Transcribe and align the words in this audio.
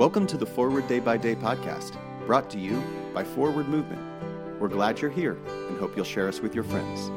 Welcome 0.00 0.26
to 0.28 0.38
the 0.38 0.46
Forward 0.46 0.88
Day 0.88 0.98
by 0.98 1.18
Day 1.18 1.34
podcast, 1.34 1.94
brought 2.24 2.48
to 2.52 2.58
you 2.58 2.82
by 3.12 3.22
Forward 3.22 3.68
Movement. 3.68 4.00
We're 4.58 4.68
glad 4.68 4.98
you're 4.98 5.10
here 5.10 5.36
and 5.68 5.78
hope 5.78 5.94
you'll 5.94 6.06
share 6.06 6.26
us 6.26 6.40
with 6.40 6.54
your 6.54 6.64
friends. 6.64 7.10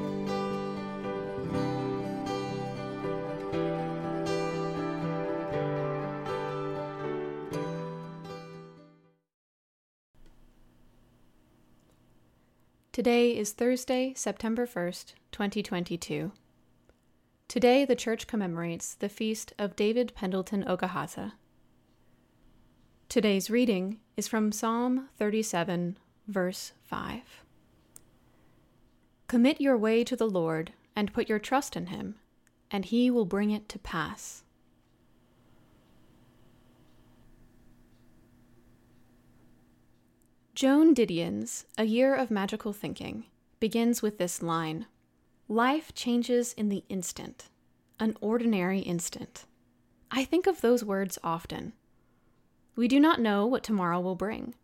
Today 12.92 13.38
is 13.38 13.54
Thursday, 13.54 14.14
September 14.14 14.68
1st, 14.68 15.14
2022. 15.32 16.34
Today, 17.48 17.86
the 17.86 17.96
Church 17.96 18.28
commemorates 18.28 18.94
the 18.94 19.08
feast 19.08 19.54
of 19.58 19.78
David 19.78 20.12
Pendleton 20.16 20.66
Oakerhater. 20.66 21.32
Today's 23.14 23.52
reading 23.52 24.00
is 24.18 24.28
from 24.28 24.52
Psalm 24.52 25.08
37, 25.20 26.00
verse 26.28 26.72
5. 26.82 27.22
Commit 29.28 29.62
your 29.62 29.78
way 29.78 30.04
to 30.04 30.16
the 30.16 30.28
Lord 30.28 30.72
and 30.96 31.14
put 31.14 31.30
your 31.30 31.38
trust 31.38 31.76
in 31.78 31.86
him, 31.86 32.16
and 32.72 32.86
he 32.86 33.12
will 33.12 33.26
bring 33.26 33.52
it 33.52 33.70
to 33.70 33.78
pass. 33.78 34.42
Joan 40.56 40.96
Didion's 40.96 41.66
A 41.78 41.84
Year 41.84 42.16
of 42.16 42.32
Magical 42.32 42.74
Thinking 42.74 43.26
begins 43.60 44.02
with 44.02 44.18
this 44.18 44.42
line 44.42 44.88
Life 45.48 45.94
changes 45.94 46.52
in 46.54 46.70
the 46.70 46.84
instant, 46.90 47.50
an 48.00 48.18
ordinary 48.22 48.80
instant. 48.80 49.46
I 50.10 50.26
think 50.26 50.48
of 50.48 50.62
those 50.62 50.84
words 50.84 51.20
often. 51.24 51.74
We 52.76 52.88
do 52.88 53.00
not 53.00 53.22
know 53.22 53.46
what 53.46 53.64
tomorrow 53.64 54.00
will 54.00 54.16
bring. 54.16 54.56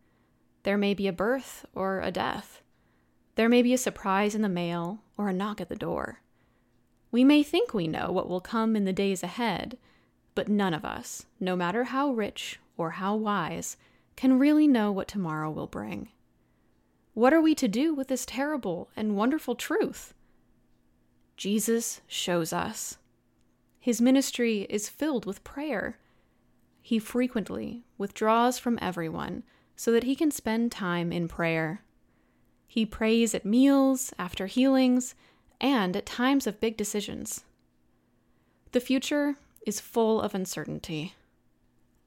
There 0.64 0.78
may 0.78 0.94
be 0.94 1.08
a 1.08 1.14
birth 1.14 1.66
or 1.73 2.02
a 2.02 2.11
death. 2.11 2.61
There 3.36 3.50
may 3.50 3.61
be 3.61 3.73
a 3.73 3.78
surprise 3.78 4.36
in 4.36 4.42
the 4.42 4.50
mail 4.50 5.00
or 5.17 5.30
a 5.30 5.34
knock 5.34 5.61
at 5.61 5.70
the 5.70 5.75
door. 5.75 6.22
We 7.11 7.23
may 7.23 7.44
think 7.44 7.73
we 7.73 7.88
know 7.88 8.11
what 8.11 8.28
will 8.28 8.42
come 8.42 8.75
in 8.75 8.86
the 8.86 8.94
days 8.94 9.23
ahead, 9.23 9.78
but 10.36 10.47
none 10.47 10.73
of 10.73 10.86
us, 10.86 11.25
no 11.39 11.56
matter 11.56 11.86
how 11.86 12.11
rich 12.11 12.59
or 12.78 12.92
how 12.92 13.16
wise, 13.16 13.78
can 14.16 14.39
really 14.39 14.67
know 14.67 14.91
what 14.91 15.08
tomorrow 15.08 15.50
will 15.50 15.67
bring. 15.67 16.09
What 17.14 17.34
are 17.34 17.41
we 17.41 17.56
to 17.56 17.67
do 17.67 17.94
with 17.94 18.08
this 18.08 18.25
terrible 18.25 18.89
and 18.95 19.16
wonderful 19.16 19.56
truth? 19.56 20.14
Jesus 21.38 22.02
shows 22.08 22.52
us. 22.52 22.97
His 23.80 24.02
ministry 24.02 24.67
is 24.69 24.89
filled 24.89 25.25
with 25.25 25.44
prayer. 25.44 25.97
He 26.90 26.98
frequently 26.98 27.84
withdraws 28.00 28.58
from 28.58 28.80
everyone 28.82 29.44
so 29.76 29.92
that 29.92 30.06
he 30.06 30.16
can 30.16 30.32
spend 30.32 30.72
time 30.72 31.12
in 31.12 31.28
prayer. 31.28 31.84
He 32.66 32.84
prays 32.84 33.36
at 33.36 33.46
meals, 33.46 34.12
after 34.18 34.48
healings, 34.48 35.14
and 35.62 35.96
at 35.96 36.08
times 36.08 36.48
of 36.48 36.59
big 36.59 36.78
decisions. 36.78 37.44
The 38.72 38.80
future 38.80 39.36
is 39.68 39.80
full 39.80 40.20
of 40.20 40.34
uncertainty. 40.34 41.14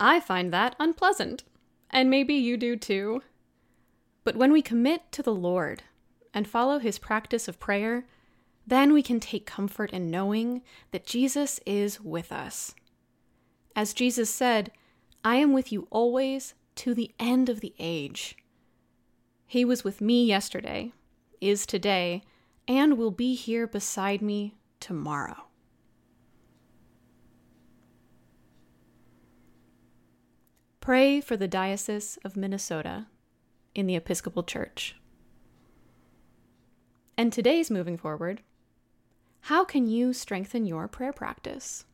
I 0.01 0.19
find 0.19 0.53
that 0.53 0.75
unpleasant, 0.81 1.45
and 1.89 2.11
maybe 2.11 2.35
you 2.35 2.57
do 2.57 2.75
too. 2.75 3.23
But 4.25 4.35
when 4.35 4.51
we 4.51 4.63
commit 4.63 5.13
to 5.13 5.23
the 5.23 5.33
Lord 5.33 5.85
and 6.35 6.49
follow 6.49 6.81
his 6.81 6.99
practice 6.99 7.47
of 7.47 7.61
prayer, 7.61 8.05
then 8.67 8.93
we 8.93 9.05
can 9.05 9.21
take 9.21 9.47
comfort 9.47 9.93
in 9.93 10.11
knowing 10.11 10.61
that 10.91 11.07
Jesus 11.07 11.61
is 11.65 12.01
with 12.01 12.33
us. 12.33 12.75
As 13.75 13.95
Jesus 13.95 14.31
said, 14.31 14.71
I 15.25 15.37
am 15.37 15.53
with 15.53 15.73
you 15.73 15.87
always 15.91 16.55
to 16.77 16.95
the 16.95 17.13
end 17.19 17.49
of 17.49 17.61
the 17.61 17.75
age. 17.79 18.37
He 19.47 19.65
was 19.65 19.85
with 19.85 20.01
me 20.01 20.25
yesterday, 20.25 20.93
is 21.41 21.67
today, 21.67 22.23
and 22.67 22.97
will 22.97 23.11
be 23.11 23.35
here 23.35 23.67
beside 23.67 24.23
me 24.23 24.55
tomorrow. 24.81 25.47
Pray 30.81 31.21
for 31.21 31.37
the 31.37 31.47
Diocese 31.47 32.19
of 32.25 32.37
Minnesota 32.37 33.07
in 33.75 33.87
the 33.87 33.95
Episcopal 33.95 34.43
Church. 34.43 34.97
And 37.17 37.33
today's 37.33 37.71
moving 37.71 37.97
forward 37.97 38.43
how 39.47 39.65
can 39.65 39.89
you 39.89 40.13
strengthen 40.13 40.67
your 40.67 40.87
prayer 40.87 41.13
practice? 41.13 41.85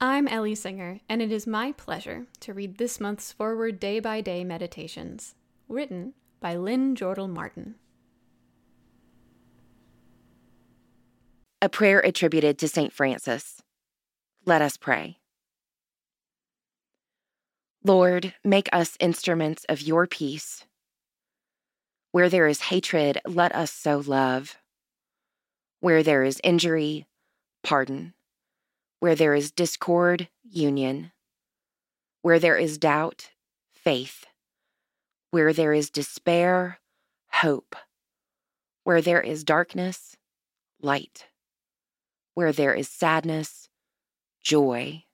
I'm 0.00 0.28
Ellie 0.28 0.54
Singer, 0.54 1.00
and 1.08 1.20
it 1.20 1.30
is 1.30 1.46
my 1.46 1.72
pleasure 1.72 2.26
to 2.40 2.54
read 2.54 2.78
this 2.78 3.00
month's 3.00 3.32
Forward 3.32 3.78
Day 3.78 4.00
by 4.00 4.22
Day 4.22 4.44
Meditations, 4.44 5.34
written 5.68 6.14
by 6.40 6.56
Lynn 6.56 6.96
Jordal 6.96 7.28
Martin. 7.28 7.74
A 11.60 11.68
prayer 11.68 12.00
attributed 12.00 12.58
to 12.58 12.68
St. 12.68 12.92
Francis. 12.92 13.60
Let 14.46 14.62
us 14.62 14.78
pray. 14.78 15.18
Lord, 17.84 18.32
make 18.42 18.70
us 18.72 18.96
instruments 19.00 19.66
of 19.68 19.82
your 19.82 20.06
peace 20.06 20.64
where 22.12 22.28
there 22.28 22.48
is 22.48 22.62
hatred, 22.62 23.20
let 23.24 23.54
us 23.54 23.70
sow 23.70 24.02
love. 24.04 24.56
Where 25.80 26.02
there 26.02 26.24
is 26.24 26.40
injury, 26.42 27.06
pardon. 27.62 28.14
Where 29.00 29.14
there 29.14 29.34
is 29.34 29.50
discord, 29.50 30.28
union. 30.42 31.12
Where 32.20 32.38
there 32.38 32.58
is 32.58 32.76
doubt, 32.76 33.30
faith. 33.72 34.26
Where 35.30 35.54
there 35.54 35.72
is 35.72 35.88
despair, 35.88 36.80
hope. 37.30 37.74
Where 38.84 39.00
there 39.00 39.22
is 39.22 39.42
darkness, 39.42 40.16
light. 40.82 41.28
Where 42.34 42.52
there 42.52 42.74
is 42.74 42.90
sadness, 42.90 43.70
joy. 44.42 45.04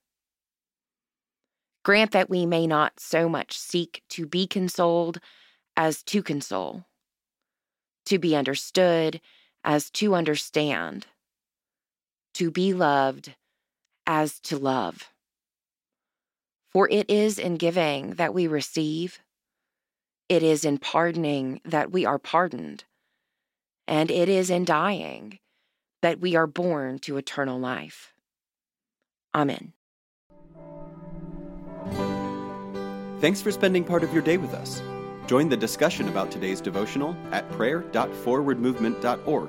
Grant 1.84 2.10
that 2.10 2.28
we 2.28 2.44
may 2.44 2.66
not 2.66 2.98
so 2.98 3.28
much 3.28 3.56
seek 3.56 4.02
to 4.10 4.26
be 4.26 4.48
consoled 4.48 5.20
as 5.76 6.02
to 6.02 6.24
console, 6.24 6.86
to 8.06 8.18
be 8.18 8.34
understood 8.34 9.20
as 9.62 9.90
to 9.90 10.16
understand, 10.16 11.06
to 12.34 12.50
be 12.50 12.72
loved 12.74 13.36
as 14.06 14.40
to 14.40 14.58
love. 14.58 15.10
For 16.70 16.88
it 16.90 17.08
is 17.10 17.38
in 17.38 17.56
giving 17.56 18.14
that 18.14 18.34
we 18.34 18.46
receive, 18.46 19.20
it 20.28 20.42
is 20.42 20.64
in 20.64 20.78
pardoning 20.78 21.60
that 21.64 21.90
we 21.90 22.04
are 22.04 22.18
pardoned, 22.18 22.84
and 23.86 24.10
it 24.10 24.28
is 24.28 24.50
in 24.50 24.64
dying 24.64 25.38
that 26.02 26.20
we 26.20 26.36
are 26.36 26.46
born 26.46 26.98
to 27.00 27.16
eternal 27.16 27.58
life. 27.58 28.12
Amen. 29.34 29.72
Thanks 33.20 33.40
for 33.40 33.50
spending 33.50 33.82
part 33.82 34.04
of 34.04 34.12
your 34.12 34.22
day 34.22 34.36
with 34.36 34.52
us. 34.52 34.82
Join 35.26 35.48
the 35.48 35.56
discussion 35.56 36.08
about 36.08 36.30
today's 36.30 36.60
devotional 36.60 37.16
at 37.32 37.50
prayer.forwardmovement.org, 37.52 39.48